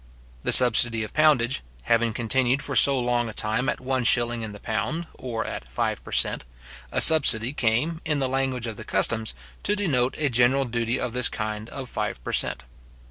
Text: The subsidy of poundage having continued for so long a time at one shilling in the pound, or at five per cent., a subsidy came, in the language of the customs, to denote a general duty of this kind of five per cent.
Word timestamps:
The 0.41 0.51
subsidy 0.51 1.03
of 1.03 1.13
poundage 1.13 1.61
having 1.83 2.11
continued 2.11 2.63
for 2.63 2.75
so 2.75 2.97
long 2.99 3.29
a 3.29 3.33
time 3.35 3.69
at 3.69 3.79
one 3.79 4.03
shilling 4.03 4.41
in 4.41 4.51
the 4.51 4.59
pound, 4.59 5.05
or 5.13 5.45
at 5.45 5.71
five 5.71 6.03
per 6.03 6.11
cent., 6.11 6.43
a 6.91 6.99
subsidy 6.99 7.53
came, 7.53 8.01
in 8.03 8.17
the 8.17 8.27
language 8.27 8.65
of 8.65 8.77
the 8.77 8.83
customs, 8.83 9.35
to 9.61 9.75
denote 9.75 10.17
a 10.17 10.27
general 10.27 10.65
duty 10.65 10.99
of 10.99 11.13
this 11.13 11.29
kind 11.29 11.69
of 11.69 11.87
five 11.87 12.23
per 12.23 12.33
cent. 12.33 12.63